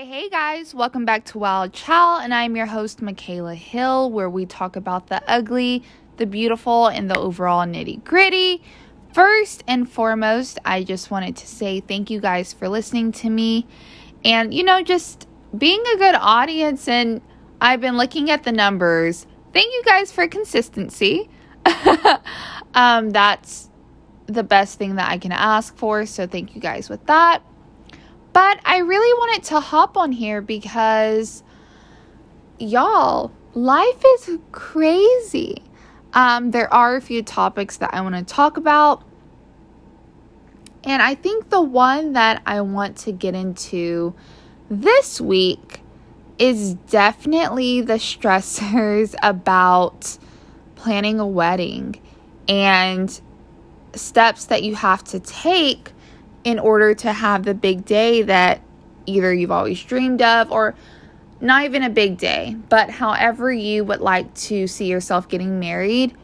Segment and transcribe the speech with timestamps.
[0.00, 4.30] Hey, hey guys, welcome back to Wild Child, and I'm your host, Michaela Hill, where
[4.30, 5.82] we talk about the ugly,
[6.16, 8.62] the beautiful, and the overall nitty gritty.
[9.12, 13.66] First and foremost, I just wanted to say thank you guys for listening to me
[14.24, 15.28] and, you know, just
[15.58, 16.88] being a good audience.
[16.88, 17.20] And
[17.60, 19.26] I've been looking at the numbers.
[19.52, 21.28] Thank you guys for consistency.
[22.74, 23.68] um, that's
[24.24, 26.06] the best thing that I can ask for.
[26.06, 27.42] So, thank you guys with that.
[28.32, 31.42] But I really wanted to hop on here because,
[32.58, 35.62] y'all, life is crazy.
[36.12, 39.02] Um, there are a few topics that I want to talk about.
[40.84, 44.14] And I think the one that I want to get into
[44.70, 45.82] this week
[46.38, 50.16] is definitely the stressors about
[50.74, 52.00] planning a wedding
[52.48, 53.20] and
[53.94, 55.92] steps that you have to take
[56.44, 58.60] in order to have the big day that
[59.06, 60.74] either you've always dreamed of or
[61.40, 66.14] not even a big day, but however you would like to see yourself getting married,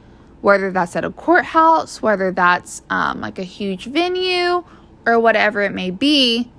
[0.43, 4.65] whether that's at a courthouse, whether that's um, like a huge venue,
[5.07, 6.51] or whatever it may be,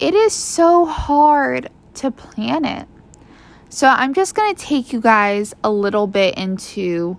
[0.00, 2.88] it is so hard to plan it.
[3.68, 7.16] So, I'm just going to take you guys a little bit into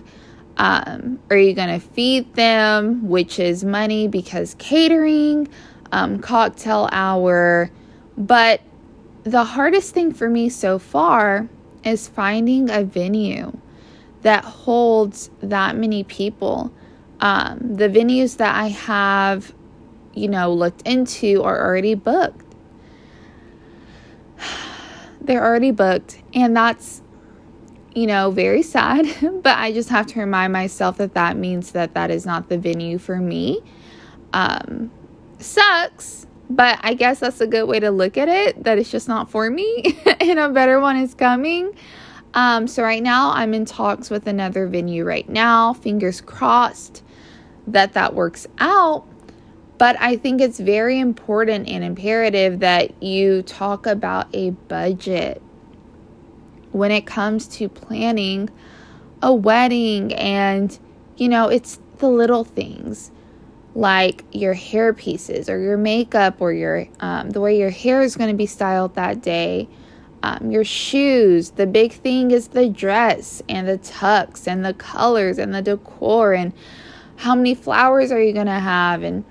[0.57, 5.47] Um, are you going to feed them, which is money because catering,
[5.91, 7.71] um, cocktail hour?
[8.17, 8.61] But
[9.23, 11.49] the hardest thing for me so far
[11.83, 13.57] is finding a venue
[14.21, 16.73] that holds that many people.
[17.21, 19.53] Um, the venues that I have,
[20.13, 22.44] you know, looked into are already booked
[25.25, 26.21] they're already booked.
[26.33, 27.01] And that's,
[27.93, 29.07] you know, very sad.
[29.43, 32.57] but I just have to remind myself that that means that that is not the
[32.57, 33.61] venue for me.
[34.33, 34.91] Um,
[35.39, 39.07] sucks, but I guess that's a good way to look at it that it's just
[39.07, 41.75] not for me and a better one is coming.
[42.33, 45.73] Um, so right now I'm in talks with another venue right now.
[45.73, 47.01] Fingers crossed
[47.67, 49.07] that that works out.
[49.77, 55.41] But I think it's very important and imperative that you talk about a budget
[56.71, 58.49] when it comes to planning
[59.21, 60.13] a wedding.
[60.13, 60.77] And,
[61.17, 63.11] you know, it's the little things
[63.75, 68.15] like your hair pieces or your makeup or your um, the way your hair is
[68.15, 69.67] going to be styled that day
[70.23, 75.37] um, your shoes the big thing is the dress and the tux and the colors
[75.37, 76.53] and the decor and
[77.17, 79.25] how many flowers are you going to have and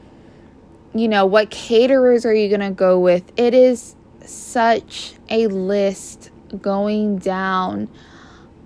[0.95, 3.25] you know, what caterers are you going to go with?
[3.37, 6.31] It is such a list
[6.61, 7.89] going down.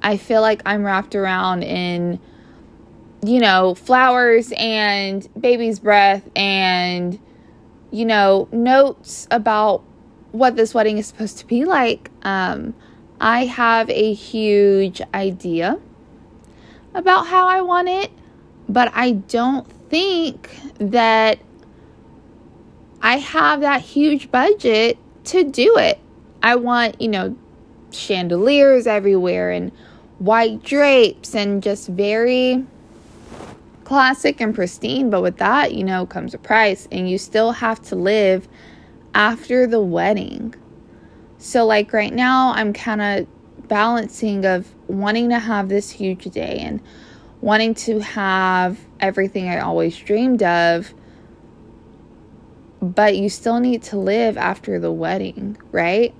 [0.02, 2.20] I feel like I'm wrapped around in,
[3.24, 7.18] you know, flowers and baby's breath and,
[7.90, 9.82] you know, notes about
[10.32, 12.10] what this wedding is supposed to be like.
[12.22, 12.74] Um,
[13.20, 15.78] I have a huge idea
[16.94, 18.12] about how I want it,
[18.68, 21.38] but I don't think that
[23.02, 25.98] I have that huge budget to do it.
[26.42, 27.36] I want, you know,
[27.90, 29.72] chandeliers everywhere and
[30.18, 32.64] white drapes and just very
[33.84, 37.80] classic and pristine, but with that, you know, comes a price, and you still have
[37.80, 38.46] to live
[39.14, 40.54] after the wedding.
[41.38, 46.58] So, like right now, I'm kind of balancing of wanting to have this huge day
[46.58, 46.82] and
[47.40, 50.92] wanting to have everything I always dreamed of,
[52.80, 56.14] but you still need to live after the wedding, right?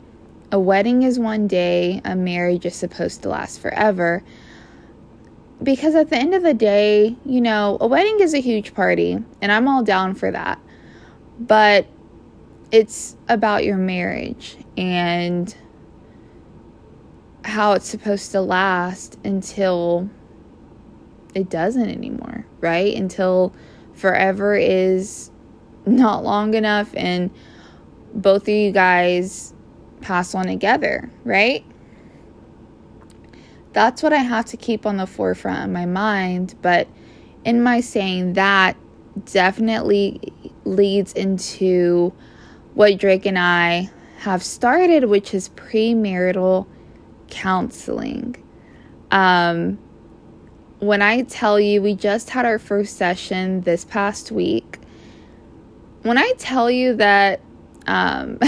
[0.50, 4.22] A wedding is one day, a marriage is supposed to last forever.
[5.62, 9.19] Because at the end of the day, you know, a wedding is a huge party,
[9.43, 10.60] and I'm all down for that.
[11.38, 11.87] But
[12.70, 15.54] it's about your marriage and
[17.44, 20.11] how it's supposed to last until
[21.34, 22.94] it doesn't anymore, right?
[22.94, 23.54] Until
[23.94, 25.31] forever is
[25.96, 27.31] not long enough and
[28.14, 29.55] both of you guys
[30.00, 31.64] pass on together, right?
[33.73, 36.55] That's what I have to keep on the forefront of my mind.
[36.62, 36.88] But
[37.44, 38.76] in my saying that,
[39.25, 40.20] definitely
[40.64, 42.12] leads into
[42.75, 46.67] what Drake and I have started, which is premarital
[47.29, 48.37] counseling.
[49.11, 49.79] Um,
[50.81, 54.79] when I tell you, we just had our first session this past week.
[56.02, 57.40] When I tell you that
[57.86, 58.38] um,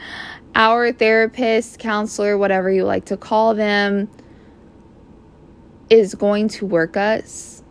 [0.54, 4.10] our therapist, counselor, whatever you like to call them,
[5.88, 7.62] is going to work us,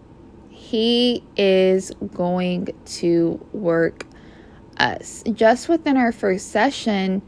[0.49, 4.05] he is going to work
[4.77, 5.23] us.
[5.33, 7.21] Just within our first session,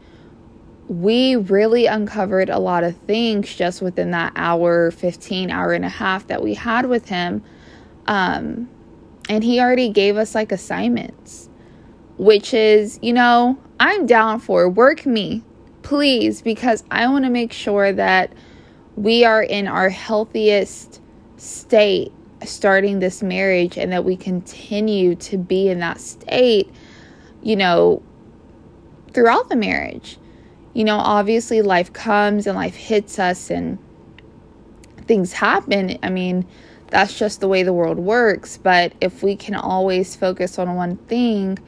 [0.88, 5.90] we really uncovered a lot of things just within that hour, 15 hour and a
[5.90, 7.42] half that we had with him.
[8.06, 8.68] Um,
[9.28, 11.47] and he already gave us like assignments,
[12.18, 15.42] which is, you know, I'm down for work me,
[15.82, 18.32] please, because I want to make sure that
[18.96, 21.00] we are in our healthiest
[21.36, 22.12] state
[22.44, 26.70] starting this marriage and that we continue to be in that state,
[27.42, 28.02] you know,
[29.12, 30.18] throughout the marriage
[30.78, 33.78] you know, obviously life comes and life hits us and
[35.08, 35.98] things happen.
[36.04, 36.46] I mean,
[36.86, 38.58] that's just the way the world works.
[38.58, 41.58] But if we can always focus on one thing,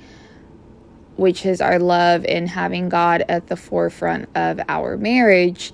[1.21, 5.71] which is our love and having God at the forefront of our marriage,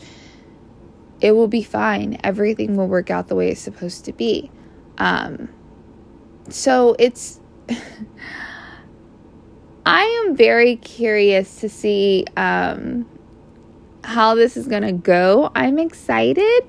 [1.21, 2.19] it will be fine.
[2.25, 4.51] Everything will work out the way it's supposed to be.
[4.99, 5.49] Um,
[6.49, 7.41] so it's.
[9.87, 13.09] I am very curious to see um,
[14.03, 15.53] how this is going to go.
[15.55, 16.65] I'm excited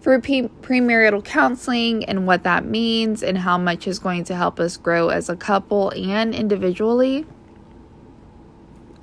[0.00, 4.58] for pre- premarital counseling and what that means and how much is going to help
[4.58, 7.24] us grow as a couple and individually.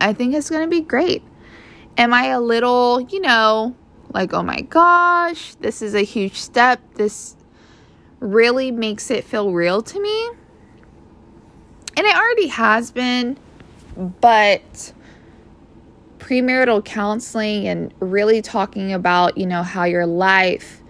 [0.04, 1.24] I think it's going to be great.
[1.98, 3.74] Am I a little, you know,
[4.14, 6.82] like, oh my gosh, this is a huge step.
[6.96, 7.38] This
[8.20, 10.30] really makes it feel real to me.
[11.96, 13.38] And it already has been,
[13.96, 14.94] but
[16.18, 20.82] premarital counseling and really talking about, you know, how your life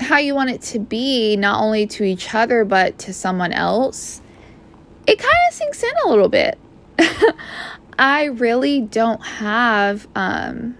[0.00, 4.20] how you want it to be not only to each other but to someone else.
[5.06, 6.58] It kind of sinks in a little bit.
[7.98, 10.76] I really don't have um,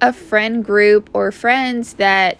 [0.00, 2.38] a friend group or friends that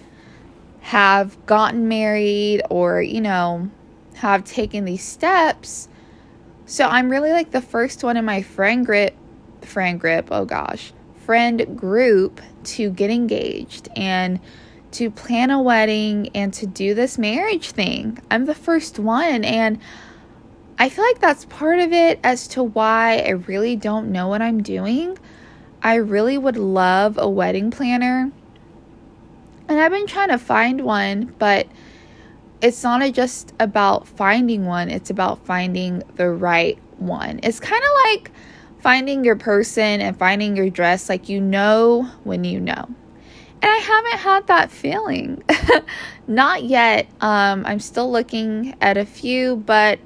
[0.81, 3.71] have gotten married or, you know,
[4.15, 5.89] have taken these steps
[6.71, 9.17] so I'm really like the first one in my friend grip,
[9.63, 10.93] friend grip, oh gosh,
[11.27, 14.39] friend group to get engaged and
[14.93, 18.21] to plan a wedding and to do this marriage thing.
[18.31, 19.81] I'm the first one and
[20.81, 24.41] I feel like that's part of it as to why I really don't know what
[24.41, 25.19] I'm doing.
[25.83, 28.33] I really would love a wedding planner.
[29.69, 31.69] And I've been trying to find one, but
[32.63, 37.41] it's not just about finding one, it's about finding the right one.
[37.43, 38.33] It's kind of like
[38.79, 42.87] finding your person and finding your dress, like you know when you know.
[43.63, 45.43] And I haven't had that feeling.
[46.27, 47.07] not yet.
[47.21, 50.01] Um, I'm still looking at a few, but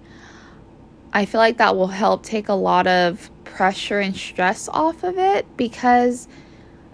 [1.14, 5.16] I feel like that will help take a lot of pressure and stress off of
[5.16, 6.26] it because,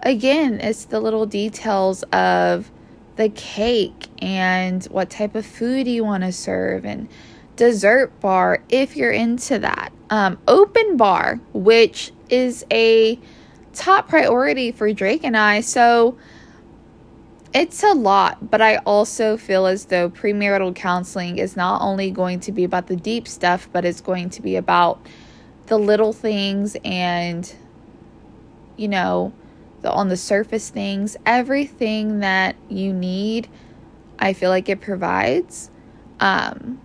[0.01, 2.71] again, it's the little details of
[3.15, 7.09] the cake and what type of food you want to serve and
[7.55, 9.91] dessert bar if you're into that.
[10.11, 13.19] Um, open bar, which is a
[13.73, 15.61] top priority for Drake and I.
[15.61, 16.15] So
[17.53, 22.39] it's a lot, but I also feel as though premarital counseling is not only going
[22.41, 25.05] to be about the deep stuff, but it's going to be about
[25.67, 27.53] the little things and,
[28.77, 29.33] you know,
[29.81, 33.49] the on the surface things, everything that you need
[34.21, 35.71] I feel like it provides.
[36.19, 36.79] Um,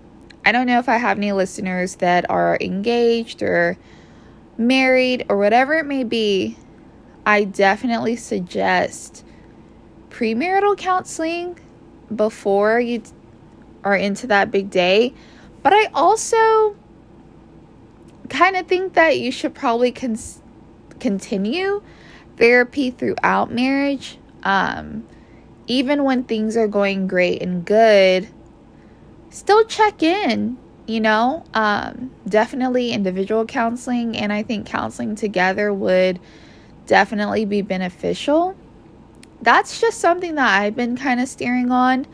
[0.45, 3.77] I don't know if I have any listeners that are engaged or
[4.57, 6.57] married or whatever it may be.
[7.27, 9.25] I definitely suggest
[10.17, 11.59] premarital counseling
[12.15, 13.03] before you
[13.85, 15.13] are into that big day.
[15.63, 16.75] But I also
[18.31, 20.41] kind of think that you should probably cons-
[21.01, 21.83] continue
[22.39, 24.19] therapy throughout marriage.
[24.43, 25.07] Um,
[25.67, 28.29] even when things are going great and good,
[29.29, 30.57] still check in,
[30.87, 31.45] you know?
[31.53, 36.21] Um, definitely individual counseling, and I think counseling together would
[36.87, 38.57] definitely be beneficial.
[39.43, 42.07] That's just something that I've been kind of steering on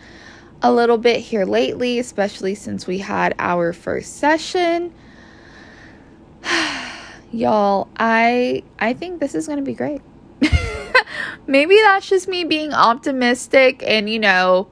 [0.62, 4.92] a little bit here lately, especially since we had our first session.
[7.32, 10.02] Y'all, I I think this is going to be great.
[11.46, 14.68] Maybe that's just me being optimistic and you know,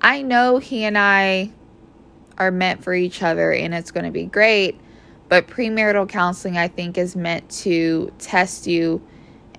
[0.00, 1.52] I know he and I
[2.38, 4.78] are meant for each other and it's going to be great.
[5.28, 9.00] But premarital counseling, I think, is meant to test you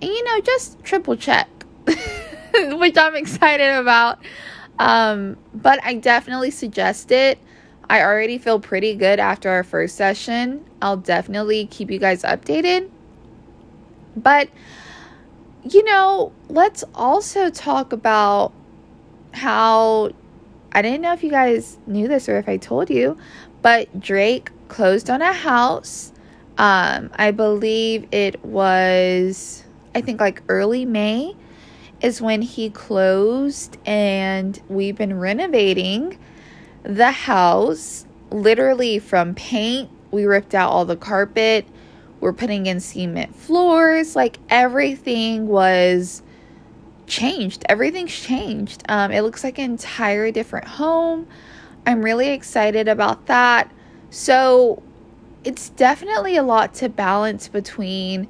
[0.01, 1.47] and, you know, just triple check,
[2.77, 4.19] which I'm excited about.
[4.79, 7.39] Um, but I definitely suggest it.
[7.89, 10.65] I already feel pretty good after our first session.
[10.81, 12.89] I'll definitely keep you guys updated.
[14.15, 14.49] But,
[15.63, 18.53] you know, let's also talk about
[19.33, 20.11] how
[20.71, 23.17] I didn't know if you guys knew this or if I told you,
[23.61, 26.13] but Drake closed on a house.
[26.57, 31.35] Um, I believe it was, I think, like early May
[32.01, 36.17] is when he closed, and we've been renovating
[36.83, 39.89] the house literally from paint.
[40.09, 41.65] We ripped out all the carpet.
[42.19, 44.15] We're putting in cement floors.
[44.15, 46.21] Like everything was
[47.07, 47.63] changed.
[47.67, 48.83] Everything's changed.
[48.89, 51.27] Um, it looks like an entire different home.
[51.85, 53.71] I'm really excited about that.
[54.09, 54.81] So
[55.43, 58.27] it's definitely a lot to balance between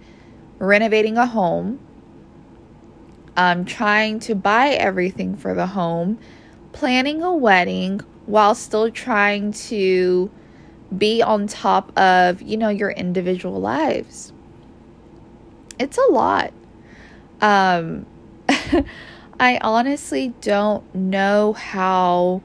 [0.58, 1.80] renovating a home,
[3.38, 6.20] um, trying to buy everything for the home,
[6.72, 10.30] planning a wedding while still trying to
[10.96, 14.34] be on top of, you know, your individual lives.
[15.80, 16.54] It's a lot.
[17.42, 18.06] Um,
[19.40, 22.44] I honestly don't know how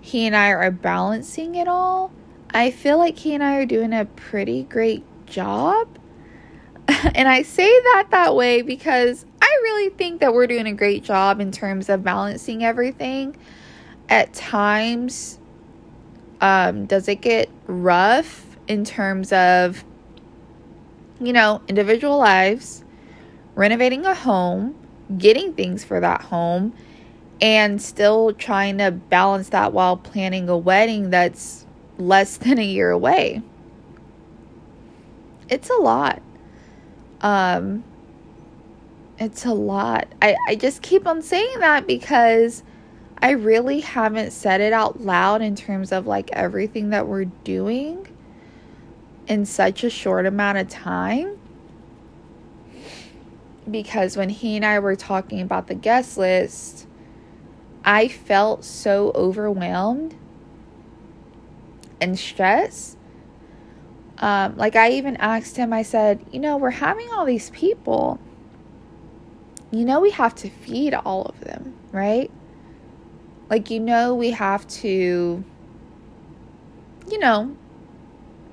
[0.00, 2.10] he and I are balancing it all.
[2.50, 5.98] I feel like he and I are doing a pretty great job.
[7.14, 9.26] and I say that that way because
[9.78, 13.36] really think that we're doing a great job in terms of balancing everything.
[14.08, 15.38] At times,
[16.40, 19.84] um, does it get rough in terms of,
[21.20, 22.84] you know, individual lives,
[23.54, 24.74] renovating a home,
[25.16, 26.74] getting things for that home
[27.40, 31.66] and still trying to balance that while planning a wedding that's
[31.98, 33.42] less than a year away.
[35.48, 36.20] It's a lot.
[37.20, 37.84] Um
[39.18, 40.08] it's a lot.
[40.22, 42.62] I, I just keep on saying that because
[43.20, 48.06] I really haven't said it out loud in terms of like everything that we're doing
[49.26, 51.38] in such a short amount of time
[53.70, 56.86] because when he and I were talking about the guest list,
[57.84, 60.14] I felt so overwhelmed
[62.00, 62.96] and stressed.
[64.18, 68.18] Um, like, I even asked him, I said, You know, we're having all these people.
[69.70, 72.30] You know, we have to feed all of them, right?
[73.50, 75.44] Like, you know, we have to,
[77.10, 77.56] you know,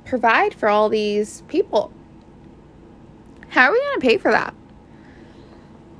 [0.05, 1.91] provide for all these people.
[3.49, 4.53] How are we going to pay for that?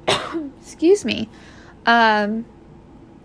[0.62, 1.30] excuse me.
[1.86, 2.46] Um,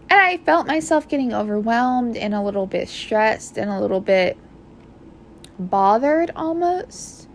[0.09, 4.37] and I felt myself getting overwhelmed and a little bit stressed and a little bit
[5.59, 7.29] bothered almost.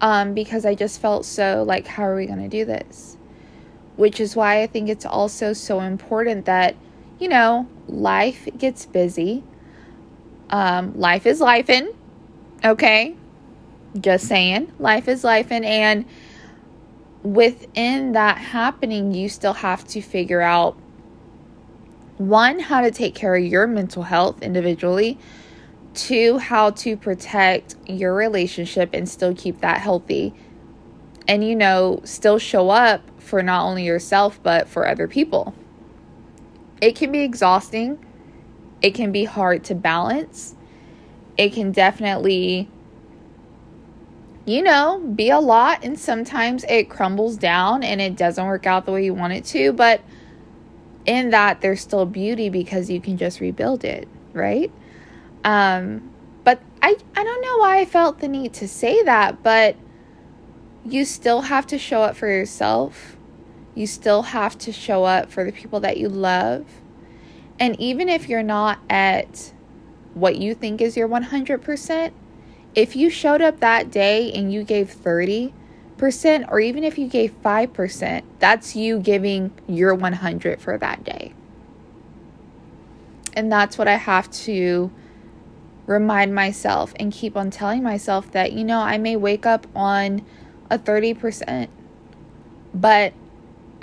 [0.00, 3.15] Um, because I just felt so like, how are we going to do this?
[3.96, 6.76] Which is why I think it's also so important that,
[7.18, 9.42] you know, life gets busy.
[10.50, 11.92] Um, life is life in,
[12.64, 13.16] okay?
[13.98, 16.04] Just saying, life is life in, and
[17.22, 20.76] within that happening, you still have to figure out
[22.18, 25.18] one, how to take care of your mental health individually,
[25.94, 30.32] two, how to protect your relationship and still keep that healthy,
[31.26, 35.54] and you know, still show up for not only yourself but for other people.
[36.80, 38.04] It can be exhausting,
[38.82, 40.54] it can be hard to balance,
[41.36, 42.68] it can definitely
[44.46, 48.86] you know, be a lot and sometimes it crumbles down and it doesn't work out
[48.86, 49.72] the way you want it to.
[49.72, 50.00] But
[51.04, 54.70] in that there's still beauty because you can just rebuild it, right?
[55.44, 56.12] Um,
[56.44, 59.76] but I, I don't know why I felt the need to say that, but
[60.84, 63.15] you still have to show up for yourself.
[63.76, 66.66] You still have to show up for the people that you love.
[67.60, 69.52] And even if you're not at
[70.14, 72.12] what you think is your 100%,
[72.74, 75.52] if you showed up that day and you gave 30%,
[76.50, 81.34] or even if you gave 5%, that's you giving your 100 for that day.
[83.34, 84.90] And that's what I have to
[85.86, 90.24] remind myself and keep on telling myself that, you know, I may wake up on
[90.70, 91.68] a 30%,
[92.74, 93.12] but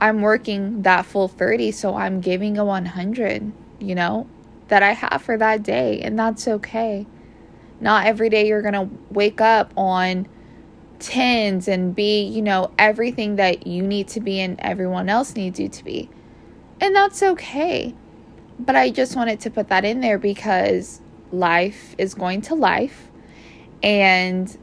[0.03, 4.27] I'm working that full 30, so I'm giving a 100, you know,
[4.67, 7.07] that I have for that day, and that's okay.
[7.79, 10.27] Not every day you're going to wake up on
[10.99, 15.57] tens and be, you know, everything that you need to be and everyone else needs
[15.57, 16.09] you to be.
[16.81, 17.95] And that's okay.
[18.59, 20.99] But I just wanted to put that in there because
[21.31, 23.09] life is going to life.
[23.81, 24.57] And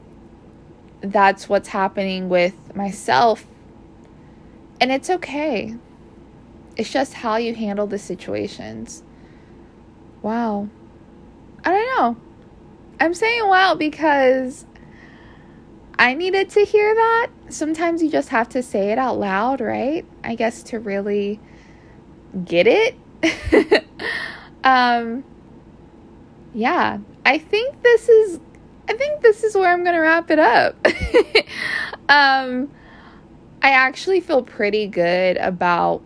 [1.01, 3.47] that's what's happening with myself.
[4.81, 5.77] And it's okay.
[6.77, 9.03] It's just how you handle the situations.
[10.23, 10.69] Wow.
[11.65, 12.17] I don't know.
[12.99, 14.67] I'm saying wow because
[15.99, 17.29] I needed to hear that.
[17.51, 20.07] Sometimes you just have to say it out loud, right?
[20.25, 21.41] I guess to really
[22.45, 22.95] get it.
[24.65, 25.25] um
[26.55, 28.41] yeah, I think this is
[28.89, 30.75] I think this is where I'm going to wrap it up.
[32.09, 32.71] um
[33.63, 36.03] I actually feel pretty good about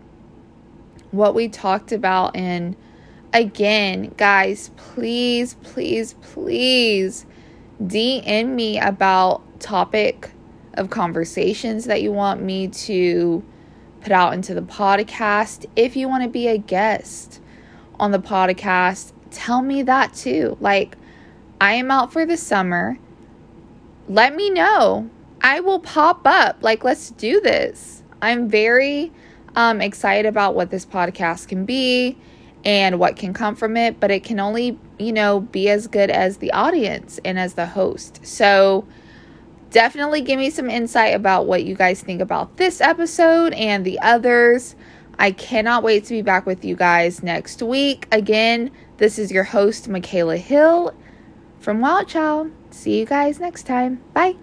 [1.13, 2.75] what we talked about and
[3.33, 7.27] again, guys, please, please, please
[7.83, 10.31] DM me about topic
[10.75, 13.45] of conversations that you want me to
[14.01, 15.67] put out into the podcast.
[15.77, 17.41] If you want to be a guest
[17.99, 20.57] on the podcast, tell me that too.
[20.61, 20.97] Like,
[21.61, 22.99] I am out for the summer.
[24.09, 25.11] Let me know.
[25.45, 26.57] I will pop up.
[26.63, 28.03] Like, let's do this.
[28.23, 29.13] I'm very
[29.55, 32.17] um, excited about what this podcast can be
[32.65, 36.09] and what can come from it, but it can only, you know, be as good
[36.09, 38.25] as the audience and as the host.
[38.25, 38.89] So,
[39.69, 44.01] definitely give me some insight about what you guys think about this episode and the
[44.01, 44.75] others.
[45.19, 48.09] I cannot wait to be back with you guys next week.
[48.11, 50.95] Again, this is your host, Michaela Hill
[51.59, 52.51] from Wild Child.
[52.71, 54.03] See you guys next time.
[54.15, 54.37] Bye.